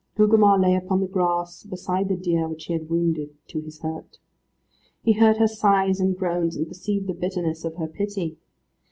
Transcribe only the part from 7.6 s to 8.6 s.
of her pity.